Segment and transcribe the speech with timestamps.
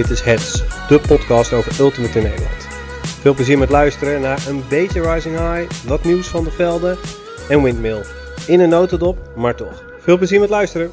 [0.00, 2.66] Dit is Heads, de podcast over Ultimate in Nederland.
[3.04, 6.98] Veel plezier met luisteren naar een beetje Rising High, wat nieuws van de velden
[7.48, 8.04] en Windmill.
[8.46, 9.84] In een notendop, maar toch.
[9.98, 10.90] Veel plezier met luisteren.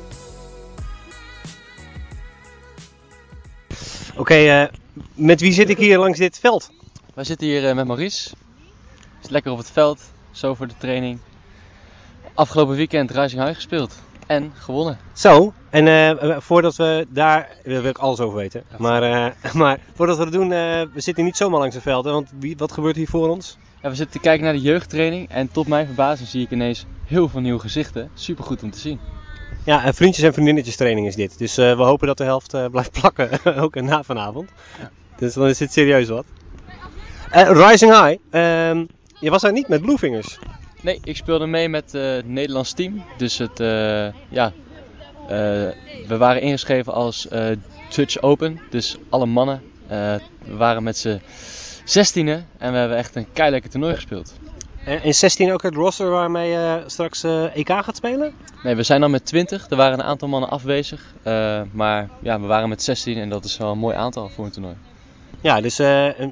[4.16, 4.68] Oké, eh,
[5.14, 6.72] met wie zit ik hier langs dit veld?
[7.14, 8.30] Wij zitten hier eh, met Maurice.
[9.24, 11.20] Is lekker op het veld, zo voor de training.
[12.34, 14.98] Afgelopen weekend Rising High gespeeld en gewonnen.
[15.14, 18.64] Zo, en eh, voordat we daar, daar wil ik alles over weten.
[18.78, 22.06] Maar, eh, maar voordat we dat doen, eh, we zitten niet zomaar langs het veld.
[22.06, 23.58] Hè, want wie, wat gebeurt hier voor ons?
[23.82, 26.86] Ja, we zitten te kijken naar de jeugdtraining en tot mijn verbazing zie ik ineens
[27.06, 28.10] heel veel nieuwe gezichten.
[28.14, 29.00] Super goed om te zien.
[29.64, 31.38] Ja, een vriendjes- en vriendinnetjes training is dit.
[31.38, 33.30] Dus eh, we hopen dat de helft eh, blijft plakken,
[33.64, 34.50] ook na vanavond.
[35.18, 36.26] Dus dan is dit serieus wat.
[37.32, 38.86] Eh, Rising High, ehm,
[39.20, 40.40] je was daar niet met Bluefingers.
[40.82, 43.04] Nee, ik speelde mee met eh, het Nederlands team.
[43.18, 44.52] Dus het, eh, ja,
[45.24, 45.30] eh,
[46.08, 47.28] we waren ingeschreven als
[47.96, 48.60] Dutch Open.
[48.70, 49.62] Dus alle mannen.
[49.88, 51.22] We waren met z'n
[51.84, 54.34] zestienen en we hebben echt een keilekker toernooi gespeeld.
[54.86, 58.34] En in 16 ook het roster waarmee je straks EK gaat spelen?
[58.64, 59.70] Nee, we zijn dan met 20.
[59.70, 61.14] Er waren een aantal mannen afwezig.
[61.72, 64.52] Maar ja, we waren met 16 en dat is wel een mooi aantal voor een
[64.52, 64.76] toernooi.
[65.42, 65.78] Ja, dus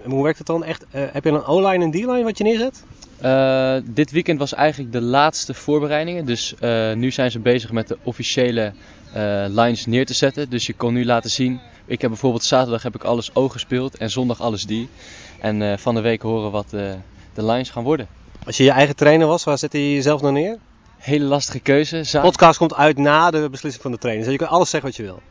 [0.03, 0.85] hoe werkt het dan echt?
[0.91, 2.83] Heb je een O-line en D-line wat je neerzet?
[3.21, 6.25] Eh, dit weekend was eigenlijk de laatste voorbereidingen.
[6.25, 8.73] Dus eh, nu zijn ze bezig met de officiële
[9.13, 10.49] eh, lines neer te zetten.
[10.49, 11.59] Dus je kon nu laten zien.
[11.85, 14.71] Ik heb bijvoorbeeld zaterdag heb ik alles O gespeeld en zondag alles D.
[15.39, 18.07] En van de week horen wat de lines gaan worden.
[18.45, 20.57] Als je je eigen trainer was, waar zette je jezelf nou neer?
[20.97, 22.07] Hele lastige keuze.
[22.11, 24.23] De podcast komt uit na de beslissing van de trainer.
[24.23, 25.21] Dus je kan alles zeggen wat je wil.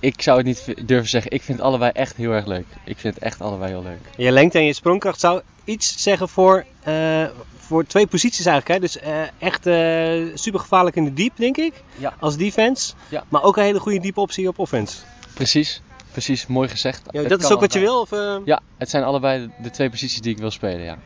[0.00, 1.30] Ik zou het niet durven zeggen.
[1.30, 2.66] Ik vind allebei echt heel erg leuk.
[2.84, 3.98] Ik vind het echt allebei heel leuk.
[4.16, 7.24] Je lengte en je sprongkracht zou iets zeggen voor, eh,
[7.58, 8.80] voor twee posities eigenlijk.
[8.80, 8.86] Hè?
[8.86, 11.72] Dus eh, echt eh, super gevaarlijk in de diep, denk ik.
[11.96, 12.14] Ja.
[12.20, 12.92] Als defense.
[13.08, 13.24] Ja.
[13.28, 14.96] Maar ook een hele goede diepe optie op offense.
[15.34, 16.46] Precies, precies.
[16.46, 17.02] Mooi gezegd.
[17.10, 18.00] Ja, Het dat is ook wat je wil?
[18.00, 18.10] Of?
[18.44, 20.98] Ja, het zijn allebei de- twee posities die ik wil spelen, ja.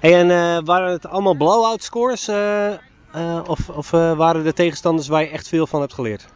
[0.00, 2.28] Hey, en waren het allemaal blowout scores?
[3.46, 6.26] of of waren de tegenstanders waar je echt veel van hebt geleerd?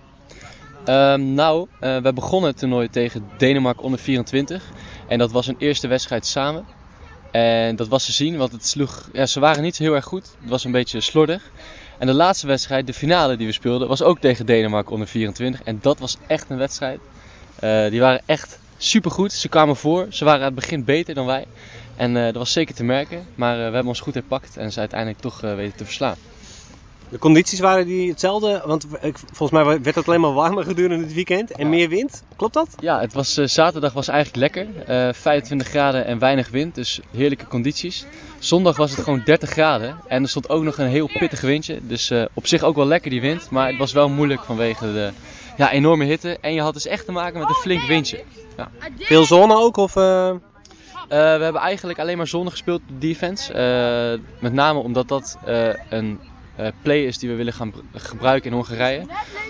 [0.84, 4.70] Ehm, nou, eh, we begonnen het toernooi tegen Denemarken onder 24.
[5.08, 6.66] En dat was een eerste wedstrijd samen.
[7.30, 10.36] En dat was te zien, want het sloeg, ja, ze waren niet heel erg goed.
[10.40, 11.50] Het was een beetje slordig.
[11.98, 15.62] En de laatste wedstrijd, de finale die we speelden, was ook tegen Denemarken onder 24.
[15.62, 17.00] En dat was echt een wedstrijd.
[17.58, 19.32] Eh, die waren echt supergoed.
[19.32, 20.06] Ze kwamen voor.
[20.10, 21.46] Ze waren aan het begin beter dan wij.
[21.96, 23.26] En eh, dat was zeker te merken.
[23.34, 26.16] Maar we hebben ons goed herpakt en ze uiteindelijk toch weten te verslaan.
[27.10, 28.62] De condities waren die hetzelfde?
[28.64, 31.68] Want ik, volgens mij werd het alleen maar warmer gedurende het weekend en Ja.
[31.70, 32.22] meer wind.
[32.36, 32.68] Klopt dat?
[32.80, 34.82] Ja, het was, eh, zaterdag was eigenlijk lekker.
[34.86, 38.06] Eh 25 graden en weinig wind, dus heerlijke condities.
[38.38, 41.78] Zondag was het gewoon 30 graden en er stond ook nog een heel pittig windje.
[41.82, 44.92] Dus eh, op zich ook wel lekker die wind, maar het was wel moeilijk vanwege
[44.92, 45.10] de
[45.56, 46.38] ja, enorme hitte.
[46.40, 48.24] En je had dus echt te maken met een flink windje.
[48.98, 49.76] Veel zon ook?
[49.76, 50.28] Of, eh?
[50.28, 50.36] Eh,
[51.08, 53.52] we hebben eigenlijk alleen maar zone gespeeld op defense.
[53.52, 56.20] Eh, met name omdat dat eh, een
[56.56, 59.06] eh, play is die we willen gaan br- gebruiken in Hongarije.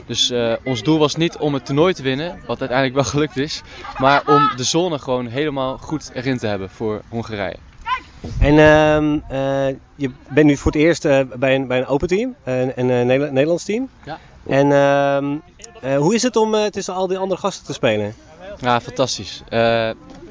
[0.07, 3.37] Dus eh, ons doel was niet om het toernooi te winnen, wat uiteindelijk wel gelukt
[3.37, 3.61] is.
[3.99, 7.57] Maar om de zone gewoon helemaal goed erin te hebben voor Hongarije.
[8.41, 11.03] En ehm, eh, je bent nu voor het eerst
[11.39, 13.91] bij, een, bij een open team, een, een, Nederla- Nederlands team.
[14.05, 14.19] Ja.
[14.47, 15.39] En ehm,
[15.81, 18.15] eh, hoe is het om tussen al die andere gasten te spelen?
[18.57, 19.43] Ja, fantastisch.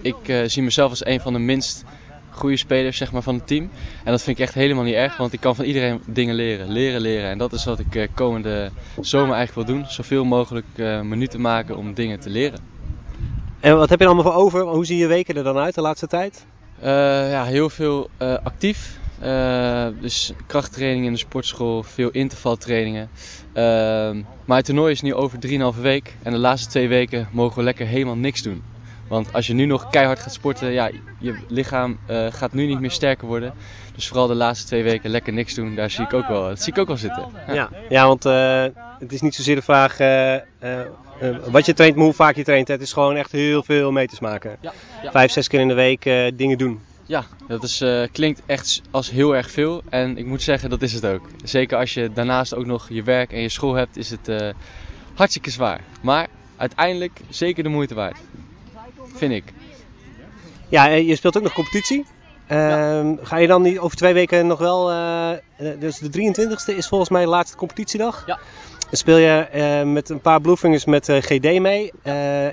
[0.01, 1.83] Ik zie mezelf als een van de minst
[2.29, 3.69] goede spelers zeg maar, van het team.
[4.03, 6.71] En dat vind ik echt helemaal niet erg, want ik kan van iedereen dingen leren.
[6.71, 7.29] Leren, leren.
[7.29, 9.85] En dat is wat ik eh, komende zomer eigenlijk wil doen.
[9.89, 12.59] Zoveel mogelijk eh, minuten maken om dingen te leren.
[13.59, 14.61] En wat heb je er allemaal voor over?
[14.61, 16.45] Hoe zien je weken er dan uit de laatste tijd?
[16.79, 16.91] Eh,
[17.31, 18.09] ja, heel veel
[18.43, 18.99] actief.
[19.99, 23.09] Dus krachttraining in de sportschool, veel intervaltrainingen.
[24.45, 25.39] Maar het toernooi is nu over
[25.75, 26.15] 3,5 week.
[26.23, 28.63] En de laatste twee weken mogen we lekker helemaal niks doen.
[29.09, 32.79] Want als je nu nog keihard gaat sporten, ja, je lichaam eh, gaat nu niet
[32.79, 33.53] meer sterker worden.
[33.95, 36.61] Dus vooral de laatste twee weken lekker niks doen, daar zie ik ook wel, dat
[36.61, 37.25] zie ik ook wel zitten.
[37.47, 37.53] Ja.
[37.53, 38.65] Ja, ja want eh,
[38.99, 40.35] het is niet zozeer de vraag eh,
[41.49, 42.67] wat je traint, maar hoe vaak je traint.
[42.67, 44.57] Het is gewoon echt heel veel meters maken.
[44.61, 44.73] Ja,
[45.03, 45.11] ja.
[45.11, 46.79] Vijf, zes keer in de week eh, dingen doen.
[47.05, 49.81] Ja, dat is, eh, klinkt echt als heel erg veel.
[49.89, 51.27] En ik moet zeggen, dat is het ook.
[51.43, 54.49] Zeker als je daarnaast ook nog je werk en je school hebt, is het eh,
[55.13, 55.81] hartstikke zwaar.
[56.01, 56.27] Maar
[56.57, 58.17] uiteindelijk zeker de moeite waard.
[59.15, 59.43] Vind ik.
[60.69, 62.05] Ja, je speelt ook nog competitie.
[62.47, 64.91] Ehm, Ga je dan niet over twee weken nog wel.
[64.91, 65.37] eh, eh,
[65.79, 68.23] dus de 23e is volgens mij de laatste competitiedag.
[68.25, 68.39] Ja.
[68.79, 71.91] Dan speel je eh, met een paar Bluefingers met GD mee.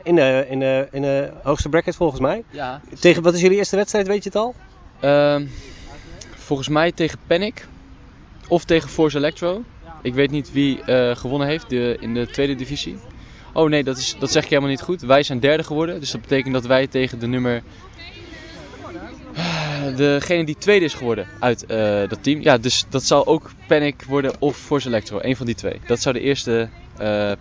[0.03, 2.45] in, de, in, de, in de hoogste bracket volgens mij.
[2.51, 2.81] Ja.
[3.01, 4.55] Tegen, wat is jullie eerste wedstrijd, weet je het al?
[5.01, 5.47] Ehm,
[6.37, 7.67] volgens mij tegen Panic
[8.49, 9.63] of tegen Force Electro.
[10.03, 10.81] Ik weet niet wie
[11.15, 12.99] gewonnen heeft de, in de tweede divisie.
[13.57, 15.01] Oh nee, dat, is, dat zeg ik helemaal niet goed.
[15.01, 16.01] Wij zijn derde geworden.
[16.01, 17.63] Dus dat betekent dat wij tegen de nummer...
[19.97, 22.41] Degene die tweede is geworden uit eh, dat team.
[22.41, 25.19] Ja, dus dat zal ook Panic worden of Force Electro.
[25.23, 25.81] Een van die twee.
[25.87, 26.69] Dat zou de eerste...
[26.99, 27.33] eh,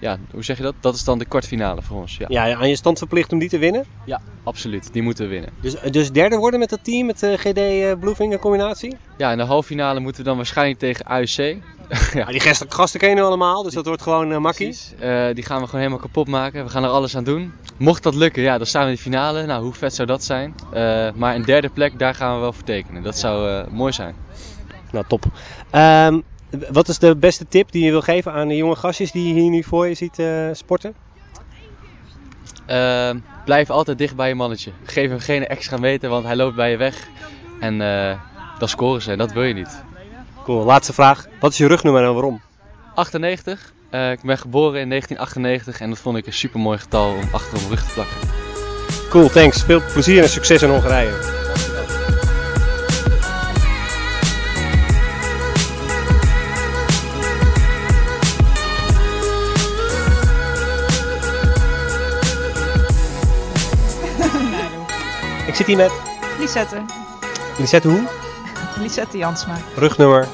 [0.00, 0.74] ja, hoe zeg je dat?
[0.80, 2.16] Dat is dan de kwartfinale voor ons.
[2.16, 3.84] Ja, Ja, aan je stand verplicht om die te winnen.
[4.04, 4.92] ja absoluut.
[4.92, 5.50] Die moeten we winnen.
[5.60, 8.96] Dus, dus derde worden met dat team, met de GD eh, Bluefinger combinatie.
[9.16, 11.56] Ja, in de halve finale moeten we dan waarschijnlijk tegen AUC.
[12.12, 14.78] Ja, die gasten, gasten kennen we allemaal, dus dat wordt gewoon eh, makkie.
[14.98, 16.64] Eh, die gaan we gewoon helemaal kapot maken.
[16.64, 17.52] We gaan er alles aan doen.
[17.76, 19.46] Mocht dat lukken, ja, dan staan we in de finale.
[19.46, 20.54] Nou, hoe vet zou dat zijn?
[20.72, 23.02] Eh, maar een derde plek, daar gaan we wel voor tekenen.
[23.02, 24.14] Dat zou eh, mooi zijn.
[24.92, 25.24] Nou, top.
[25.70, 26.20] Ehm,
[26.72, 29.40] wat is de beste tip die je wil geven aan de jonge gastjes die je
[29.40, 30.94] hier nu voor je ziet eh, sporten?
[32.66, 33.10] Eh,
[33.44, 34.70] blijf altijd dicht bij je mannetje.
[34.84, 37.08] Geef hem geen extra meter, want hij loopt bij je weg.
[37.60, 38.18] En eh,
[38.58, 39.82] dan scoren ze en dat wil je niet.
[40.44, 41.26] Cool, laatste vraag.
[41.40, 42.40] Wat is je rugnummer en waarom?
[42.94, 43.72] 98.
[43.90, 47.28] eh, ik ben geboren in 1998 en dat vond ik een super mooi getal om
[47.32, 48.16] achter op mijn rug te plakken.
[49.08, 49.62] Cool, thanks.
[49.62, 51.12] Veel plezier en succes in Hongarije.
[65.60, 65.92] Zit hier met
[66.38, 66.82] Lisette.
[67.58, 68.08] Lisette Hoe,
[68.82, 69.56] Lisette Jansma.
[69.76, 70.28] rugnummer.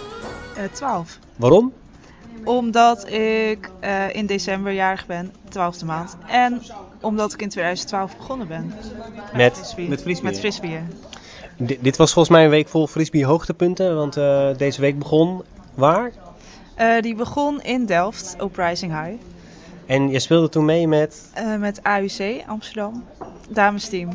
[0.57, 1.19] Eh 12.
[1.37, 1.73] Waarom?
[2.45, 6.17] Omdat ik eh, in december jarig ben, 12e maand.
[6.27, 6.63] En
[7.01, 8.75] omdat ik in 2012 begonnen ben.
[9.33, 9.89] Met, Frisbee.
[9.89, 10.31] met frisbee.
[10.31, 10.93] Met frisbeeën.
[11.57, 15.43] Di- dit was volgens mij een week vol frisbee hoogtepunten, want eh, deze week begon
[15.75, 16.13] waar?
[16.75, 19.21] Eh, die begon in Delft, op Rising High.
[19.87, 23.05] En je speelde toen mee met, eh, met AUC Amsterdam.
[23.49, 24.09] Damesteam.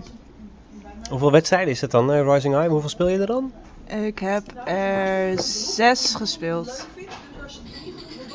[1.12, 2.68] Hoeveel wedstrijden is dat dan, eh, Rising High?
[2.70, 3.52] Hoeveel speel je er dan?
[4.06, 6.88] Ik heb er zes gespeeld.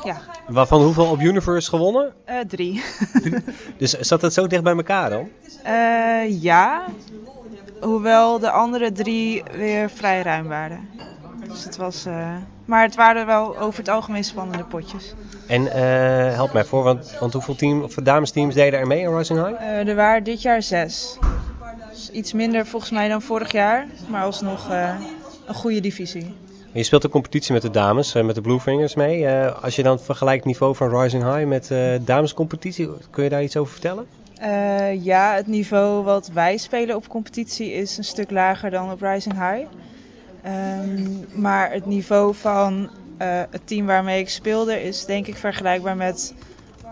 [0.04, 0.16] Ja,
[0.48, 2.12] Waarvan hoeveel op Universe gewonnen?
[2.24, 2.82] eh, drie.
[3.78, 5.28] Dus zat het zo dicht bij elkaar dan?
[5.62, 6.84] Eh, ja,
[7.80, 10.88] hoewel de andere drie weer vrij ruim waren.
[11.48, 12.34] Dus het was, eh,
[12.64, 15.14] maar het waren wel over het algemeen spannende potjes.
[15.46, 19.16] En eh, help mij voor, want, want hoeveel team, of damesteams deden er mee in
[19.16, 19.60] Rising High?
[19.62, 21.18] Eh, er waren dit jaar zes.
[22.12, 24.94] Iets minder volgens mij dan vorig jaar, maar alsnog eh,
[25.46, 26.34] een goede divisie.
[26.72, 29.26] Je speelt een competitie met de dames, eh, met de Bluefingers mee.
[29.26, 33.30] Eh, als je dan vergelijkt het niveau van Rising High met de damescompetitie, kun je
[33.30, 34.06] daar iets over vertellen?
[35.02, 39.34] Ja, het niveau wat wij spelen op competitie is een stuk lager dan op Rising
[39.34, 39.66] High.
[40.42, 42.90] Ehm, maar het niveau van
[43.50, 46.34] het team waarmee ik speelde is denk ik vergelijkbaar met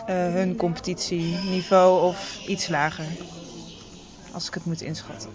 [0.07, 3.05] hun competitieniveau of iets lager.
[4.35, 5.31] Als ik het moet inschatten.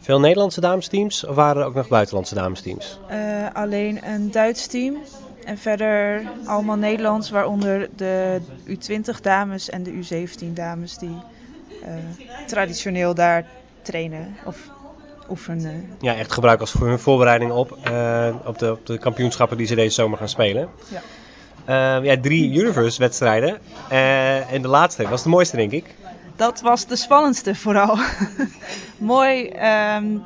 [0.00, 2.98] Veel Nederlandse damesteams of waren er ook nog buitenlandse damesteams?
[3.06, 4.96] Eh, alleen een Duits team.
[5.44, 11.16] En verder allemaal Nederlands, waaronder de U20 dames en de U17 dames die
[11.82, 11.94] eh,
[12.46, 13.46] traditioneel daar
[13.82, 14.70] trainen of
[15.30, 15.90] oefenen.
[16.00, 19.66] Ja, echt gebruik als voor hun voorbereiding op, eh, op, de, op de kampioenschappen die
[19.66, 20.68] ze deze zomer gaan spelen.
[20.88, 21.02] Ja.
[21.68, 23.58] Eh, ja, drie Universe wedstrijden.
[23.88, 25.94] Eh, en de laatste was de mooiste, denk ik.
[26.38, 27.98] Dat was de spannendste vooral.
[28.98, 30.18] Mooi, ehm,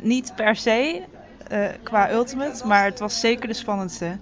[0.00, 1.02] niet per se
[1.48, 4.18] eh, qua ultimate, maar het was zeker de spannendste.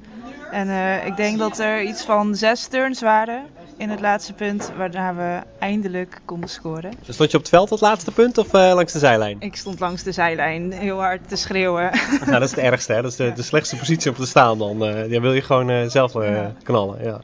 [0.50, 3.44] En eh, ik denk dat er iets van zes turns waren
[3.76, 6.92] in het laatste punt, waarna we eindelijk konden scoren.
[7.04, 9.36] Dus stond je op het veld het laatste punt of eh, langs de zijlijn?
[9.40, 11.90] Ik stond langs de zijlijn heel hard te schreeuwen.
[12.20, 13.02] nou, dat is het ergste, hè?
[13.02, 14.78] Dat is de, de slechtste positie om te staan dan.
[15.08, 16.12] Die wil je gewoon zelf
[16.62, 17.20] knallen, ja.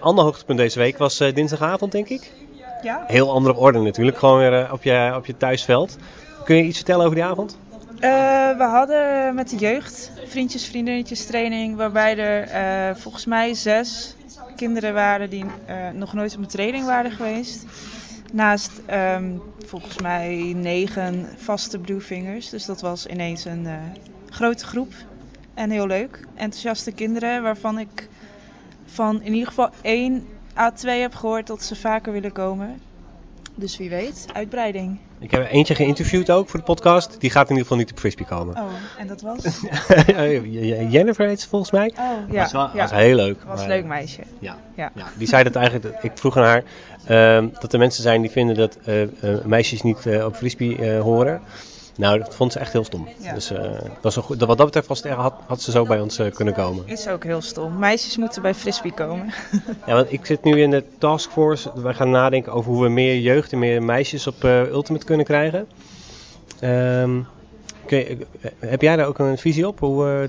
[0.00, 2.32] Ander hoogtepunt deze week was dinsdagavond, denk ik.
[2.82, 3.04] Ja?
[3.06, 5.96] Heel andere orde natuurlijk, gewoon weer eh, op, je, op je thuisveld.
[6.44, 7.58] Kun je iets vertellen over die avond?
[8.00, 8.10] Eh,
[8.56, 14.14] we hadden met de jeugd vriendjes, vriendinnetjes training, waarbij er eh, volgens mij zes
[14.56, 15.44] kinderen waren die
[15.92, 17.64] nog nooit op een training waren geweest.
[18.32, 22.50] Naast ehm, volgens mij negen vaste Bluefingers.
[22.50, 23.66] Dus dat was ineens een
[24.30, 24.92] grote groep.
[25.54, 26.26] En heel leuk.
[26.34, 28.08] Enthousiaste kinderen waarvan ik
[28.84, 30.26] van in ieder geval één
[30.58, 32.80] à twee heb gehoord dat ze vaker willen komen.
[33.54, 34.98] Dus wie weet, uitbreiding.
[35.18, 37.20] Ik heb er eentje geïnterviewd ook voor de podcast.
[37.20, 38.56] Die gaat in ieder geval niet op Frisbee komen.
[38.56, 38.64] Oh,
[38.98, 39.38] en dat was?
[40.94, 41.92] Jennifer heet ze volgens mij.
[41.98, 42.42] Oh, ja.
[42.42, 42.82] was, wel, ja.
[42.82, 43.42] was heel leuk.
[43.46, 44.22] was een leuk meisje.
[44.38, 44.56] Ja.
[44.74, 44.90] Ja.
[44.94, 46.62] Ja, die zei dat eigenlijk, ik vroeg aan haar,
[47.04, 50.92] ehm, dat er mensen zijn die vinden dat eh, eh, meisjes niet eh, op frisbee
[50.96, 51.40] horen.
[51.98, 53.08] Nou, dat vond ze echt heel stom.
[53.18, 53.34] Ja.
[53.34, 55.84] Dus eh, was een goed, wat dat betreft was het, erg- had, had ze zo
[55.84, 56.82] bij ons eh, kunnen komen.
[56.86, 57.78] Is ook heel stom.
[57.78, 59.32] Meisjes moeten bij frisbee komen.
[59.86, 61.70] Ja, want ik zit nu in de taskforce.
[61.74, 65.26] We gaan nadenken over hoe we meer jeugd en meer meisjes op eh, Ultimate kunnen
[65.26, 65.66] krijgen.
[66.60, 67.16] Ehm,
[67.88, 69.78] je- eh, heb jij daar ook een visie op?
[69.78, 70.28] Hoe,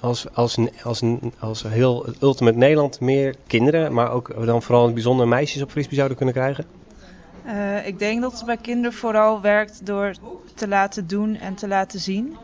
[0.00, 1.02] als, als, als,
[1.38, 6.16] als heel Ultimate Nederland meer kinderen, maar ook dan vooral bijzondere meisjes op frisbee zouden
[6.16, 6.64] kunnen krijgen?
[7.46, 10.14] Uh, ik denk dat het bij kinderen vooral werkt door
[10.54, 12.36] te laten doen en te laten zien.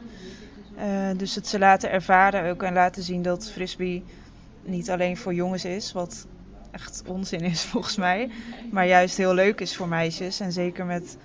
[0.76, 0.82] Uh,
[1.16, 4.04] dus het ze laten ervaren ook en laten zien dat frisbee
[4.62, 6.26] niet alleen voor jongens is, wat
[6.70, 8.30] echt onzin is volgens mij,
[8.70, 10.40] maar juist heel leuk is voor meisjes.
[10.40, 11.16] En zeker met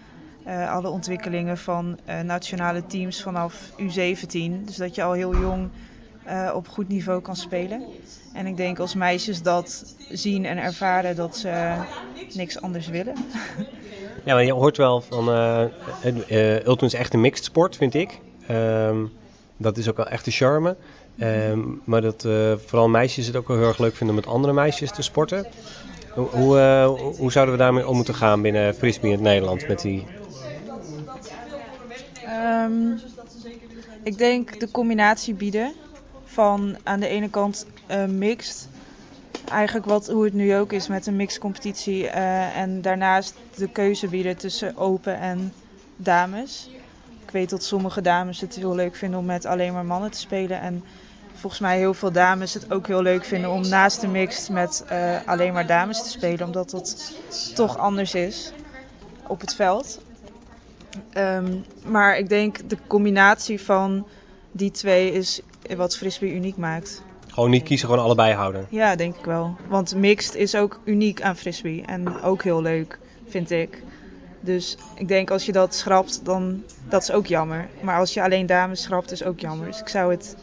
[0.47, 4.65] uh, alle ontwikkelingen van nationale teams vanaf U17.
[4.65, 5.69] Dus dat je al heel jong
[6.27, 7.83] uh, op goed niveau kan spelen.
[8.33, 11.75] En ik denk als meisjes dat zien en ervaren dat ze
[12.33, 13.15] niks anders willen.
[14.25, 18.19] ja, maar je hoort wel van uh, is echt een mixed sport, vind ik.
[18.51, 19.11] Um,
[19.57, 20.75] dat is ook wel echt de charme.
[21.19, 22.27] Um, maar dat
[22.65, 25.45] vooral meisjes het ook wel heel erg leuk vinden om met andere meisjes te sporten.
[26.13, 26.59] Hoe, hoe,
[27.17, 30.05] hoe zouden we daarmee om moeten gaan binnen frisbee in het Nederland met die...
[32.63, 32.99] Um,
[34.03, 35.73] ik denk de combinatie bieden
[36.37, 38.67] van aan de ene kant uh, mixed.
[39.49, 42.03] Eigenlijk wat, hoe het nu ook is met een mixed competitie.
[42.03, 45.53] Uh, en daarnaast de keuze bieden tussen open en
[45.95, 46.69] dames.
[47.23, 50.19] Ik weet dat sommige dames het heel leuk vinden om met alleen maar mannen te
[50.19, 50.61] spelen.
[50.61, 50.83] En
[51.33, 54.85] volgens mij heel veel dames het ook heel leuk vinden om naast de mixed met
[54.91, 56.45] uh, alleen maar dames te spelen.
[56.45, 57.13] Omdat dat
[57.55, 58.51] toch anders is
[59.27, 59.99] op het veld.
[61.13, 64.07] Um, maar ik denk de combinatie van
[64.51, 65.41] die twee is
[65.75, 67.03] wat frisbee uniek maakt.
[67.27, 68.65] Gewoon niet kiezen, gewoon allebei houden.
[68.69, 69.55] Ja, denk ik wel.
[69.67, 73.83] Want mixed is ook uniek aan frisbee en ook heel leuk, vind ik.
[74.39, 77.67] Dus ik denk als je dat schrapt, dan dat is ook jammer.
[77.81, 79.67] Maar als je alleen dames schrapt, is ook jammer.
[79.67, 80.35] Dus ik zou het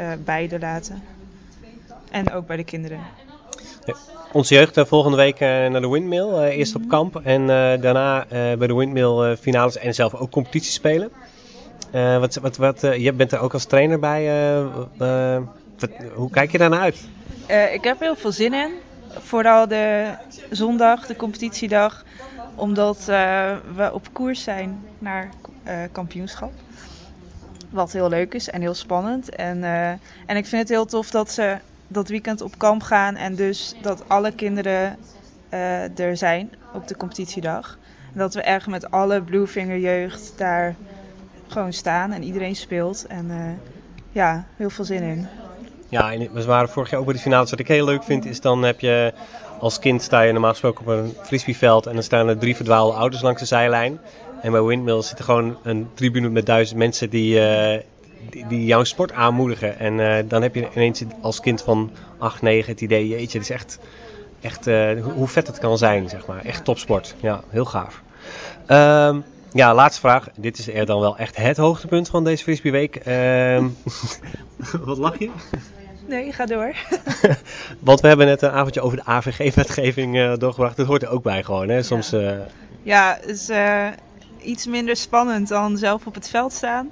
[0.00, 1.02] uh, beide laten.
[2.10, 3.00] En ook bij de kinderen.
[3.84, 3.94] Ja.
[4.32, 6.48] Onze jeugd uh, volgende week uh, naar de Windmill.
[6.48, 7.46] eerst op kamp en
[7.80, 11.10] daarna bij de Windmill finales en zelf ook competitie spelen.
[11.96, 14.24] Uh, wat, wat, wat, uh, je bent er ook als trainer bij.
[15.78, 17.08] Wat, hoe kijk je daarnaar uit?
[17.72, 18.70] ik heb heel veel zin in.
[19.08, 20.14] Vooral de
[20.50, 22.04] zondag, de competitiedag.
[22.54, 25.28] Omdat we op koers zijn naar
[25.92, 26.52] kampioenschap.
[27.70, 29.34] Wat heel leuk is en heel spannend.
[29.34, 29.64] En,
[30.26, 31.56] en ik vind het heel tof dat ze
[31.88, 33.16] dat weekend op kamp gaan.
[33.16, 34.96] En dus dat alle kinderen
[35.96, 37.78] er zijn op de competitiedag.
[38.12, 40.74] En dat we echt met alle Bluefinger jeugd daar
[41.48, 43.06] gewoon staan en iedereen speelt.
[43.06, 43.36] En uh,
[44.12, 45.26] ja, heel veel zin in.
[45.88, 47.46] Ja, en we waren vorig jaar ook bij de finale.
[47.50, 49.12] Wat ik heel leuk vind, is dan heb je
[49.60, 52.96] als kind sta je normaal gesproken op een frisbeeveld en dan staan er drie verdwaalde
[52.96, 53.98] auto's langs de zijlijn.
[54.42, 57.80] En bij Windmills zit er gewoon een tribune met duizend mensen die, uh,
[58.48, 59.78] die, jouw sport aanmoedigen.
[59.78, 63.48] En uh, dan heb je ineens als kind van 8, 9 het idee, jeetje, het
[63.48, 63.78] is echt,
[64.40, 64.64] echt
[65.14, 66.44] hoe vet het kan zijn, zeg maar.
[66.44, 67.14] Echt topsport.
[67.20, 68.02] Ja, heel gaaf.
[68.66, 69.24] Um,
[69.56, 70.28] ja, laatste vraag.
[70.36, 73.06] Dit is er dan wel echt het hoogtepunt van deze Frisbee Week.
[73.06, 73.64] Uh,
[74.86, 75.30] wat lach je?
[76.06, 76.74] Nee, ga door.
[77.78, 80.76] Want we hebben net een avondje over de AVG-wetgeving uh, doorgebracht.
[80.76, 81.82] Dat hoort er ook bij gewoon, hè?
[81.82, 82.10] Soms...
[82.10, 82.38] Ja, uh...
[82.82, 83.88] ja het is uh,
[84.42, 86.90] iets minder spannend dan zelf op het veld staan.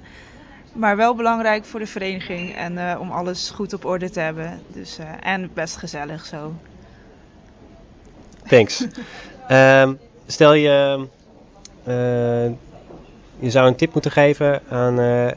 [0.73, 4.61] Maar wel belangrijk voor de vereniging en om alles goed op orde te hebben.
[4.67, 6.53] Dus, en best gezellig zo.
[8.47, 8.85] Thanks.
[9.49, 11.07] um, stel je
[13.39, 15.27] je zou een tip moeten geven aan, uh,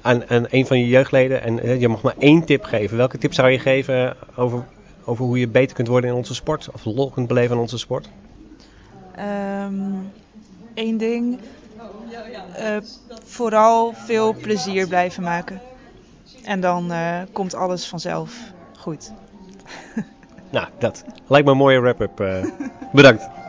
[0.00, 1.42] aan, aan, een van je jeugdleden.
[1.42, 2.96] En uh, je mag maar één tip geven.
[2.96, 4.64] Welke tip zou je geven over,
[5.04, 6.68] over hoe je beter kunt worden in onze sport?
[6.72, 8.08] Of lol kunt beleven aan onze sport?
[9.14, 10.10] Eén
[10.74, 11.38] ehm, ding.
[13.24, 15.60] vooral veel plezier blijven maken.
[16.44, 16.92] En dan
[17.32, 18.34] komt alles vanzelf
[18.78, 19.12] goed.
[20.50, 22.44] nou, dat lijkt me een mooie wrap-up.
[22.92, 23.41] bedankt.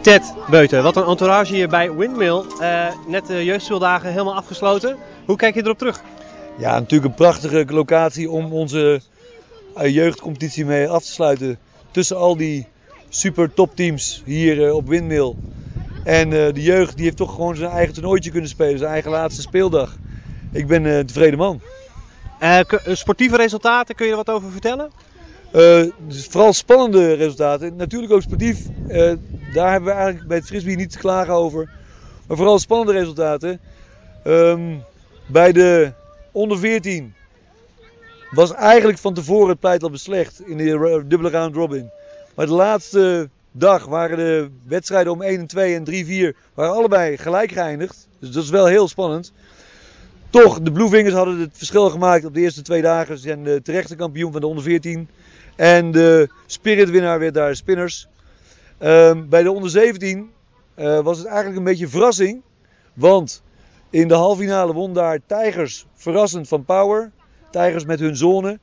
[0.00, 2.44] Ted Beuten, wat een entourage hier bij Windmill.
[2.60, 4.96] Uh, net de jeugdspeeldagen helemaal afgesloten.
[5.26, 6.02] Hoe kijk je erop terug?
[6.58, 9.00] Ja, natuurlijk een prachtige locatie om onze
[9.76, 11.58] uh, jeugdcompetitie mee af te sluiten.
[11.90, 12.66] Tussen al die
[13.08, 15.34] super topteams hier uh, op Windmill.
[16.04, 18.78] En de jeugd die heeft toch gewoon zijn eigen toernooitje kunnen spelen.
[18.78, 19.96] Zijn eigen laatste speeldag.
[20.52, 21.60] Ik ben een tevreden man.
[22.92, 24.90] sportieve resultaten, kun je er wat over vertellen?
[25.54, 27.76] Uh, dus vooral spannende resultaten.
[27.76, 28.58] Natuurlijk ook sportief.
[28.88, 29.12] Uh,
[29.52, 31.70] daar hebben we eigenlijk bij het frisbee niet te klagen over.
[32.26, 33.60] Maar vooral spannende resultaten.
[34.24, 34.84] Um,
[35.26, 35.92] bij de
[36.32, 37.14] onder 14
[38.30, 41.90] was eigenlijk van tevoren het pleit al beslecht in de dubbele round robin.
[42.34, 46.74] Maar de laatste dag waren de wedstrijden om 1 en 2 en 3 4 waren
[46.74, 48.08] allebei gelijk geëindigd.
[48.18, 49.32] Dus dat is wel heel spannend.
[50.30, 53.16] Toch, de Bluevingers hadden het verschil gemaakt op de eerste twee dagen.
[53.16, 55.08] Ze zijn de terechte kampioen van de onder 14.
[55.56, 58.08] En de spiritwinnaar werd daar Spinners.
[58.78, 60.30] Ehm, bij de onder 17
[60.76, 62.42] uh, was het eigenlijk een beetje verrassing.
[62.94, 63.42] Want
[63.90, 67.10] in de halve finale won daar Tigers verrassend van Power.
[67.50, 68.58] Tigers met hun zone.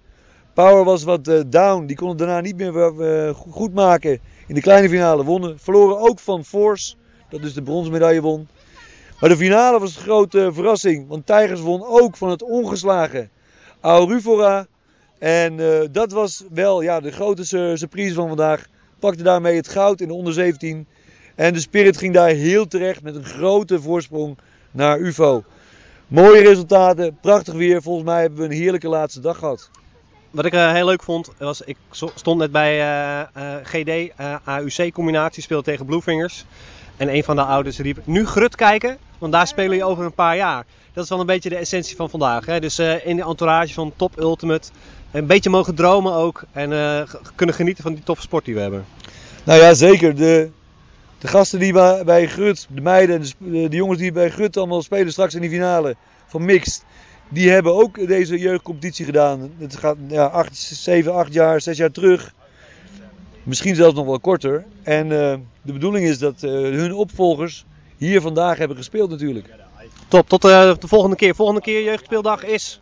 [0.54, 1.86] Power was wat uh, down.
[1.86, 4.20] Die kon het daarna niet meer uh, goed maken.
[4.48, 5.60] In de kleine finale wonnen.
[5.60, 6.96] Verloren ook van Force.
[7.30, 8.48] Dat dus de bronzen medaille won.
[9.20, 11.08] Maar de finale was een grote verrassing.
[11.08, 13.30] Want Tigers won ook van het ongeslagen
[13.80, 14.68] Aurufora.
[15.20, 15.58] En
[15.92, 17.46] dat was wel ja, de grote
[17.76, 18.68] surprise van vandaag.
[19.06, 20.88] Pakte daarmee het goud in de onder 17.
[21.36, 24.38] En de Spirit ging daar heel terecht met een grote voorsprong
[24.72, 25.44] naar UFO.
[26.08, 27.82] Mooie resultaten, prachtig weer.
[27.82, 29.70] Volgens mij hebben we een heerlijke laatste dag gehad.
[30.32, 34.12] Wat ik uh, heel leuk vond, was ik stond net bij uh, uh, GD
[34.44, 36.46] AUC combinatie, speelde tegen Bluefingers.
[36.98, 40.14] En een van de ouders riep, nu Grut kijken, want daar spelen je over een
[40.14, 40.66] paar jaar.
[40.94, 42.46] Dat is wel een beetje de essentie van vandaag.
[42.46, 42.60] Hè?
[42.60, 44.70] Dus in de entourage van Top Ultimate,
[45.16, 46.44] een beetje mogen dromen ook.
[46.52, 46.70] En
[47.36, 48.86] kunnen genieten van die toffe sport die we hebben.
[49.44, 50.16] Nou ja, zeker.
[50.16, 50.50] De,
[51.20, 55.12] de gasten die bij, Grut, de meiden, de, de jongens die bij Grut allemaal spelen
[55.12, 55.96] straks in die finale
[56.28, 56.84] van Mixed.
[57.30, 59.52] Die hebben ook deze jeugdcompetitie gedaan.
[59.58, 62.34] Het gaat ja, 8, 7, 8 jaar, 6 jaar terug.
[63.44, 64.66] Misschien zelfs nog wel korter.
[64.84, 67.66] En uh, de bedoeling is dat uh, hun opvolgers
[67.98, 69.50] hier vandaag hebben gespeeld natuurlijk.
[70.08, 71.36] Top, tot uh, de volgende keer.
[71.36, 72.80] Volgende keer jeugdspeeldag is?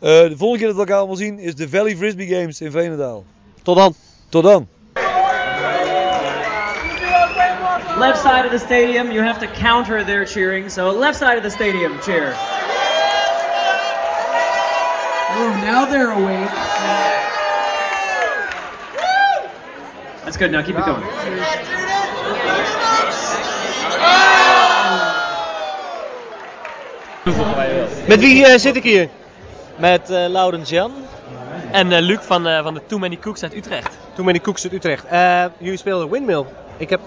[0.00, 3.24] De volgende keer dat we elkaar allemaal zien is de Valley Frisbee Games in Veenendaal.
[3.62, 3.94] Tot dan.
[4.28, 4.68] Tot dan.
[7.98, 10.70] Left side of the stadium, you have to counter their cheering.
[10.70, 12.34] So left side of the stadium, cheer.
[15.32, 16.50] Oh, now they're awake.
[20.24, 20.50] That's good.
[20.50, 21.02] Now keep it going.
[28.06, 29.08] Met wie uh, zit ik hier?
[29.80, 30.92] Met uh, Laurens Jan.
[31.72, 33.98] En uh, Luc van, van de Too Many Cooks uit Utrecht.
[34.14, 35.04] Too Many Cooks uit Utrecht.
[35.58, 36.44] jullie speelden Windmill.
[36.76, 37.00] Ik heb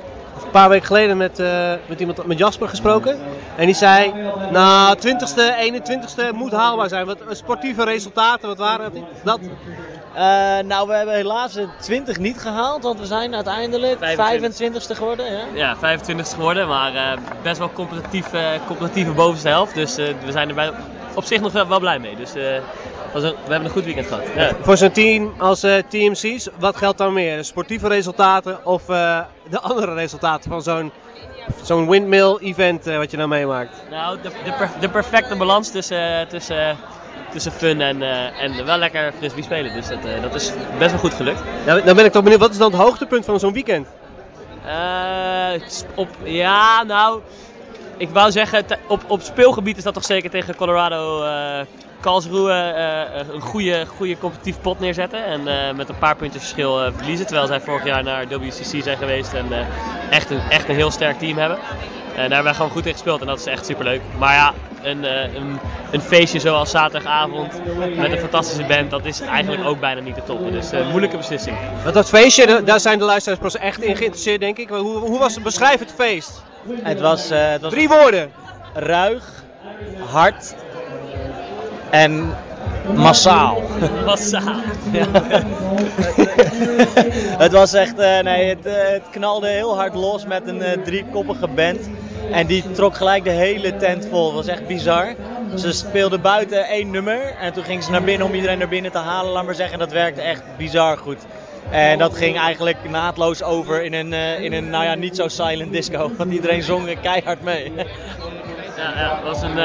[0.44, 3.20] een paar weken geleden met, uh, met, iemand, met Jasper gesproken.
[3.56, 4.14] En die zei,
[4.52, 7.06] nou 20ste, 21ste moet haalbaar zijn.
[7.06, 8.92] Wat sportieve resultaten, wat waren
[9.24, 9.40] dat?
[10.16, 10.20] Uh,
[10.66, 14.82] nou, we hebben helaas de 20 niet gehaald, want we zijn uiteindelijk 25.
[14.82, 15.26] ste geworden.
[15.54, 18.26] Ja, ja 25ste geworden, maar uh, best wel competitief,
[18.68, 19.74] competitieve bovenste helft.
[19.74, 20.72] Dus we zijn er bij,
[21.14, 22.16] op zich nog wel, wel blij mee.
[22.16, 24.24] Dus een, we hebben een goed weekend gehad.
[24.36, 24.52] Ja.
[24.62, 27.38] Voor zo'n team als uh, TMC's, wat geldt dan meer?
[27.38, 30.92] De sportieve resultaten of uh, de andere resultaten van zo'n
[31.64, 33.84] zo'n windmill event uh, wat je nou meemaakt?
[33.90, 36.78] Nou, de, de, per, de perfecte balans tussen, tussen,
[37.32, 38.02] tussen fun en,
[38.40, 39.74] en wel lekker frisbee spelen.
[39.74, 41.40] Dus dat, dat is best wel goed gelukt.
[41.66, 43.88] Nou, dan ben ik toch benieuwd, wat is dan het hoogtepunt van zo'n weekend?
[45.96, 47.22] op, ja, nou,
[47.98, 51.24] ik wou zeggen, op, op speelgebied is dat toch zeker tegen Colorado
[52.04, 55.26] Karlsruhe uh, een goede, goede competitief pot neerzetten.
[55.26, 57.26] En uh, met een paar punten verschil uh, verliezen.
[57.26, 59.46] Terwijl zij vorig jaar naar WCC zijn geweest en
[60.10, 61.58] echt, een, echt een heel sterk team hebben.
[61.58, 64.02] En daar hebben wij gewoon goed tegen gespeeld en dat is echt super leuk.
[64.18, 65.04] Maar ja, een,
[65.36, 65.60] een,
[65.92, 67.62] een, feestje zoals zaterdagavond
[67.96, 70.52] met een fantastische band, dat is eigenlijk ook bijna niet te toppen.
[70.52, 71.58] Dus een moeilijke beslissing.
[71.84, 74.70] Want dat feestje, daar zijn de luisteraars echt in geïnteresseerd, denk ik.
[74.70, 75.44] Hoe, hoe was het?
[75.44, 76.44] Beschrijf het feest.
[76.72, 78.32] Het was, het was Drie woorden.
[78.74, 79.44] Ruig,
[80.10, 80.56] hard
[81.90, 82.36] en
[82.96, 83.62] massaal.
[84.06, 84.62] Massaal.
[84.92, 85.08] Ja.
[87.44, 90.72] het was echt, uh, nee, het, uh, het, knalde heel hard los met een uh,
[90.72, 91.90] driekoppige band.
[92.32, 94.26] En die trok gelijk de hele tent vol.
[94.26, 95.16] Het was echt bizar.
[95.56, 98.92] Ze speelden buiten één nummer en toen gingen ze naar binnen om iedereen naar binnen
[98.92, 99.74] te halen, laat maar zeggen.
[99.74, 101.26] En dat werkte echt bizar goed.
[101.70, 105.72] En dat ging eigenlijk naadloos over in een, in een nou ja, niet zo silent
[105.72, 106.12] disco.
[106.18, 107.72] Want iedereen zong keihard mee.
[108.78, 109.56] Ja, ja was een,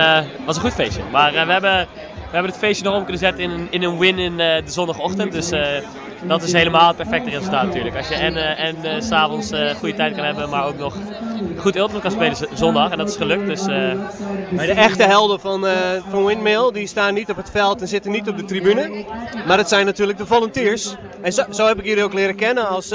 [0.45, 1.03] was een goed feestje.
[1.13, 1.89] Maar we hebben
[2.31, 5.33] we hebben het feestje nog om kunnen zetten in in een win in de zondagochtend.
[5.33, 5.51] Dus
[6.23, 7.97] dat is helemaal het perfecte resultaat natuurlijk.
[7.97, 10.95] Als je en, uh, en uh, s'avonds goede tijd kan hebben, maar ook nog
[11.57, 12.91] goed Ultimate kan spelen zondag.
[12.91, 13.47] En dat is gelukt.
[13.47, 15.67] Dus, de echte helden van,
[16.11, 19.05] van Windmill, die staan niet op het veld en zitten niet op de tribune.
[19.47, 20.95] Maar het zijn natuurlijk de volunteers.
[21.23, 22.93] En zo, heb ik jullie ook leren kennen als,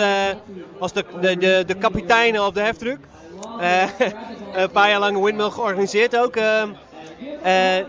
[0.80, 3.00] als de, de, de, kapiteinen op de heftruck.
[4.54, 6.36] een paar jaar lang Windmill georganiseerd ook.
[6.36, 6.64] Uh,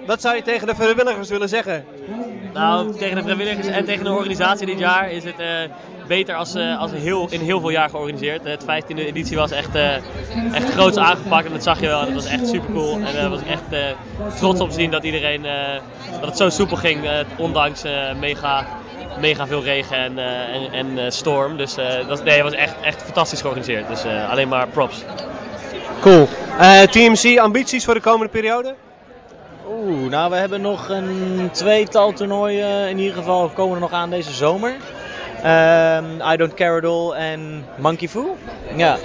[0.07, 1.85] wat zou je tegen de vrijwilligers willen zeggen?
[2.53, 5.47] Nou, tegen de vrijwilligers en tegen de organisatie dit jaar is het uh,
[6.07, 8.45] beter als, uh, als heel, in heel veel jaar georganiseerd.
[8.45, 9.75] Het 15e editie was echt,
[10.53, 12.05] echt groots aangepakt en dat zag je wel.
[12.05, 12.95] Dat was echt super cool.
[12.95, 13.97] En daar was echt
[14.37, 15.43] trots op te zien dat iedereen
[16.21, 17.83] dat het zo soepel ging, ondanks
[18.21, 18.67] mega
[19.21, 21.57] mega veel regen en, eh, en, en eh, storm.
[21.57, 23.89] Dus eh, dat, nee, het was echt, echt fantastisch georganiseerd.
[23.89, 25.03] Dus eh, alleen maar props.
[26.01, 26.29] Cool.
[26.59, 28.75] Eh, TMC, ambities voor de komende periode?
[29.69, 34.11] Oeh, nou we hebben nog een tweetal toernooien in ieder geval komen er nog aan
[34.11, 34.77] deze zomer.
[35.43, 38.37] Ehm, I Don't Care At All en Monkey Foo.
[38.77, 38.99] Ja.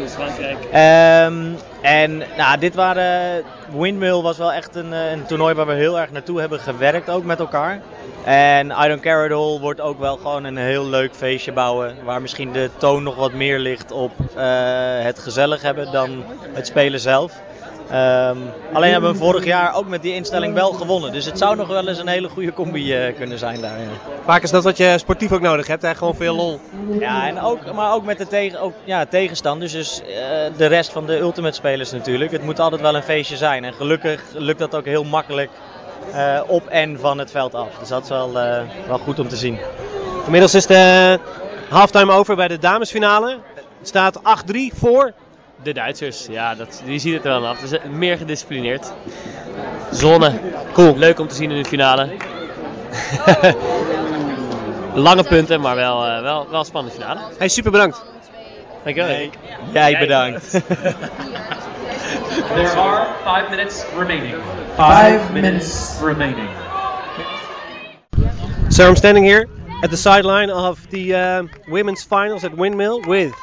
[0.72, 1.45] Ehm,
[1.82, 3.43] en nou, dit waren,
[3.78, 7.10] Windmill was wel echt een, eh, een toernooi waar we heel erg naartoe hebben gewerkt
[7.10, 7.82] ook met elkaar.
[8.24, 11.95] En I Don't Care At All wordt ook wel gewoon een heel leuk feestje bouwen.
[12.04, 14.43] Waar misschien de toon nog wat meer ligt op eh,
[15.02, 17.41] het gezellig hebben dan het spelen zelf.
[17.91, 18.38] Ehm,
[18.73, 21.12] alleen hebben we vorig jaar ook met die instelling wel gewonnen.
[21.12, 23.80] Dus het zou nog wel eens een hele goede combi eh, kunnen zijn daar.
[23.80, 23.88] Ja.
[24.25, 25.95] Vaak is dat wat je sportief ook nodig hebt, hè?
[25.95, 26.60] gewoon veel lol.
[26.99, 30.08] Ja, en ook, maar ook met de tegen, ook, ja, tegenstanders, dus eh,
[30.58, 32.32] de rest van de Ultimate spelers natuurlijk.
[32.32, 33.63] Het moet altijd wel een feestje zijn.
[33.63, 35.49] En gelukkig lukt dat ook heel makkelijk
[36.13, 37.69] eh, op en van het veld af.
[37.80, 38.32] Dus dat is wel,
[38.88, 39.60] wel goed om te zien.
[40.25, 41.19] Inmiddels is de
[41.69, 43.38] halftime over bij de damesfinale.
[43.80, 44.19] Het staat
[44.54, 45.13] 8-3 voor.
[45.63, 47.60] De Duitsers, ja, dat, die ziet het er wel af.
[47.60, 48.91] Dus, meer gedisciplineerd.
[49.91, 50.39] Zonne,
[50.74, 50.98] Cool.
[50.98, 52.10] leuk om te zien in de finale.
[54.93, 57.19] Lange punten, maar wel, eh, wel, wel een spannende finale.
[57.38, 58.04] Hey, super bedankt.
[58.84, 59.30] Dankjewel.
[59.74, 60.50] Jij bedankt.
[62.56, 64.36] There are five minutes remaining.
[64.76, 66.50] Five minutes remaining.
[68.69, 69.48] So I'm standing here
[69.84, 73.34] at the sideline of the uh, women's finals at Windmill with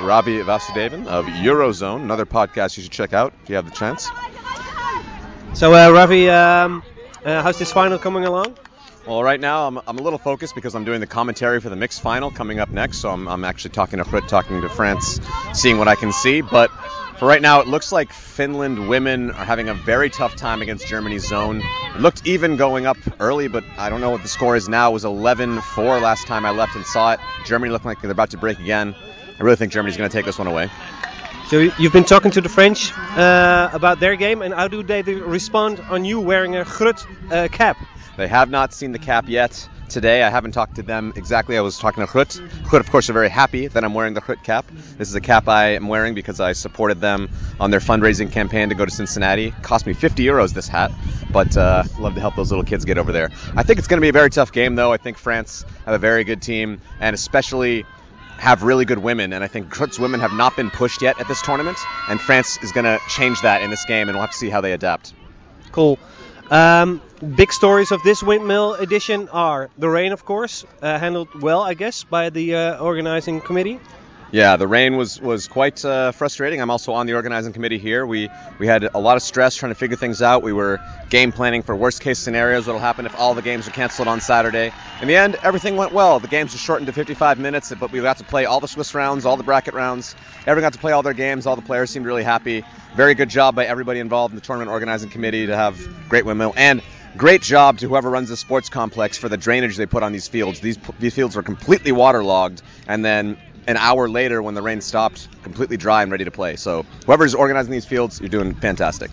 [0.00, 4.08] Ravi Vasudevan of Eurozone, another podcast you should check out if you have the chance.
[5.54, 6.82] So uh, Ravi, um,
[7.24, 8.56] uh, how's this final coming along?
[9.06, 11.76] Well, right now I'm, I'm a little focused because I'm doing the commentary for the
[11.76, 15.20] mixed final coming up next, so I'm, I'm actually talking to Frit, talking to France,
[15.54, 16.40] seeing what I can see.
[16.40, 16.70] But
[17.18, 20.86] for right now, it looks like Finland women are having a very tough time against
[20.86, 21.62] Germany's zone.
[21.94, 24.90] It looked even going up early, but I don't know what the score is now.
[24.90, 27.20] It was 11-4 last time I left and saw it.
[27.46, 28.94] Germany looking like they're about to break again.
[29.38, 30.70] I really think Germany's going to take this one away.
[31.48, 34.82] So you- you've been talking to the French uh, about their game, and how do
[34.82, 37.76] they respond on you wearing a Grut uh, cap?
[38.16, 40.22] They have not seen the cap yet today.
[40.22, 41.56] I haven't talked to them exactly.
[41.56, 42.40] I was talking to Grut.
[42.64, 44.64] Grut, of course, are very happy that I'm wearing the Grut cap.
[44.96, 47.28] This is a cap I am wearing because I supported them
[47.60, 49.50] on their fundraising campaign to go to Cincinnati.
[49.62, 50.90] Cost me 50 euros this hat,
[51.30, 53.30] but uh, love to help those little kids get over there.
[53.54, 54.92] I think it's going to be a very tough game, though.
[54.92, 57.84] I think France have a very good team, and especially
[58.38, 61.28] have really good women, and I think Grut's women have not been pushed yet at
[61.28, 64.32] this tournament, and France is going to change that in this game, and we'll have
[64.32, 65.14] to see how they adapt.
[65.72, 65.98] Cool.
[66.50, 67.02] Um,
[67.34, 71.74] big stories of this windmill edition are the rain, of course, uh, handled well, I
[71.74, 73.80] guess, by the uh, organizing committee.
[74.32, 76.60] Yeah, the rain was was quite uh, frustrating.
[76.60, 78.04] I'm also on the organizing committee here.
[78.04, 80.42] We we had a lot of stress trying to figure things out.
[80.42, 82.66] We were game planning for worst case scenarios.
[82.66, 84.72] What'll happen if all the games are canceled on Saturday?
[85.00, 86.18] In the end, everything went well.
[86.18, 88.94] The games were shortened to 55 minutes, but we got to play all the Swiss
[88.94, 90.16] rounds, all the bracket rounds.
[90.40, 91.46] Everyone got to play all their games.
[91.46, 92.64] All the players seemed really happy.
[92.96, 96.52] Very good job by everybody involved in the tournament organizing committee to have great windmill
[96.56, 96.82] and.
[97.16, 100.28] Great job to whoever runs the sports complex for the drainage they put on these
[100.28, 100.60] fields.
[100.60, 105.28] These these fields were completely waterlogged, and then an hour later when the rain stopped,
[105.42, 106.56] completely dry and ready to play.
[106.56, 109.10] So whoever's organizing these fields, you're doing fantastic.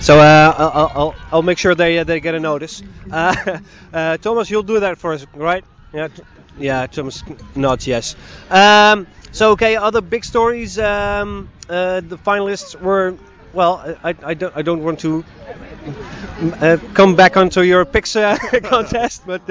[0.00, 2.82] So uh, I'll, I'll- I'll, make sure they uh, they get a notice.
[3.10, 3.60] Uh,
[3.92, 5.64] uh, Thomas, you'll do that for us, right?
[5.92, 6.08] Yeah,
[6.58, 6.86] yeah.
[6.88, 7.22] Thomas
[7.54, 8.16] nods yes.
[8.50, 10.76] Um, so okay, other big stories.
[10.76, 13.16] Um, uh, the finalists were
[13.52, 13.96] well.
[14.02, 15.24] I, I don't I don't want to
[16.60, 18.12] uh, come back onto your picks
[18.64, 19.48] contest, but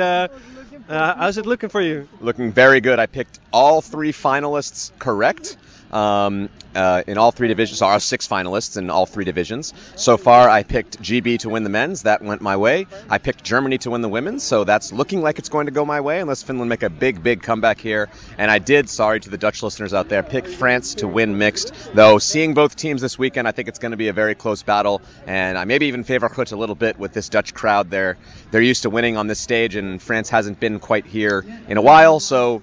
[0.89, 2.07] uh, how's it looking for you?
[2.21, 2.99] Looking very good.
[2.99, 5.57] I picked all three finalists correct.
[5.91, 9.73] Um, uh, in all three divisions, so our six finalists in all three divisions.
[9.95, 12.01] So far, I picked GB to win the men's.
[12.01, 12.87] That went my way.
[13.09, 14.43] I picked Germany to win the women's.
[14.43, 17.23] So that's looking like it's going to go my way, unless Finland make a big,
[17.23, 18.09] big comeback here.
[18.37, 21.73] And I did, sorry to the Dutch listeners out there, pick France to win mixed.
[21.93, 24.63] Though seeing both teams this weekend, I think it's going to be a very close
[24.63, 25.01] battle.
[25.27, 27.89] And I maybe even favor Grut a little bit with this Dutch crowd.
[27.89, 28.17] They're
[28.51, 31.81] they're used to winning on this stage, and France hasn't been quite here in a
[31.81, 32.19] while.
[32.19, 32.61] So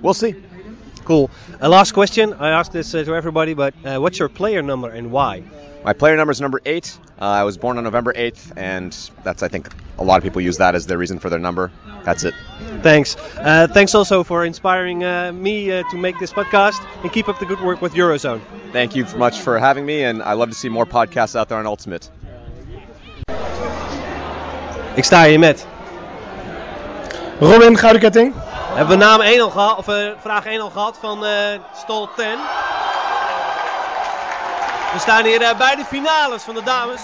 [0.00, 0.36] we'll see.
[1.08, 1.30] Cool.
[1.58, 2.34] Uh, last question.
[2.34, 5.42] I asked this uh, to everybody, but uh, what's your player number and why?
[5.82, 6.98] My player number is number eight.
[7.18, 8.92] Uh, I was born on November 8th, and
[9.24, 11.72] that's, I think, a lot of people use that as their reason for their number.
[12.04, 12.34] That's it.
[12.82, 13.16] Thanks.
[13.38, 17.38] Uh, thanks also for inspiring uh, me uh, to make this podcast and keep up
[17.38, 18.42] the good work with Eurozone.
[18.72, 21.56] Thank you much for having me, and I love to see more podcasts out there
[21.56, 22.10] on Ultimate.
[24.94, 25.66] Ik sta hier met.
[27.40, 28.34] Robin, gouden ketting.
[28.68, 32.08] Hebben we naam 1 al gehad, of eh, vraag 1 al gehad van eh Stol
[32.16, 32.26] 10.
[34.92, 37.02] We staan hier eh, bij de finales van de dames.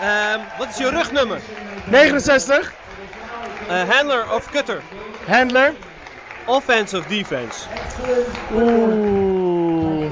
[0.00, 1.40] Ehm, wat is je rugnummer?
[1.84, 2.72] 69.
[3.68, 4.82] Eh, handler of cutter?
[5.26, 5.74] Handler.
[6.44, 7.66] Offense of defense?
[8.54, 10.10] Oeh.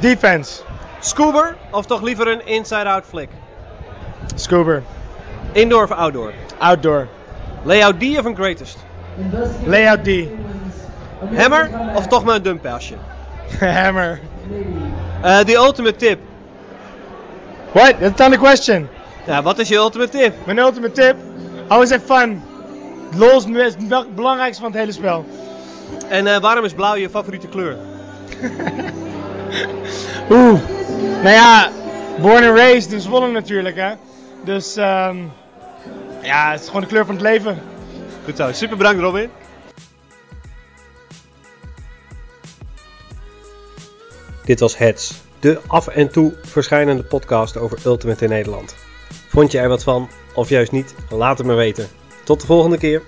[0.00, 0.62] Defense.
[1.00, 3.28] Scuba of toch liever een inside-out flick?
[4.34, 4.80] Scuba.
[5.52, 6.32] Indoor of outdoor?
[6.58, 7.08] Outdoor.
[7.62, 8.76] Layout D of een greatest?
[9.64, 10.08] Layout D.
[11.34, 12.94] Hammer of toch maar een dump passje?
[13.60, 14.20] Hammer.
[15.22, 16.18] The ultimate tip.
[17.72, 18.00] What?
[18.00, 18.88] That's not a question.
[19.26, 20.34] Ja, wat is je ultimate tip?
[20.46, 21.16] Mijn ultimate tip.
[21.68, 22.42] Always have fun.
[23.16, 25.24] Lol is het be- belangrijkste van het hele spel.
[26.08, 27.76] En eh, waarom is blauw je favoriete kleur?
[30.30, 30.60] Oeh.
[31.22, 31.68] Nou ja,
[32.20, 33.90] born and raised in Zwolle natuurlijk hè.
[34.44, 35.16] Dus ehm
[36.22, 37.58] ja, het is gewoon de kleur van het leven.
[38.24, 39.30] Goed zo, super bedankt Robin.
[44.44, 48.74] Dit was Heads, de af en toe verschijnende podcast over Ultimate in Nederland.
[49.28, 50.94] Vond je er wat van, of juist niet?
[51.10, 51.88] Laat het me weten.
[52.24, 53.02] Tot de volgende keer.